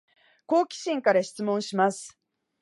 [0.47, 2.17] 好奇心から質問します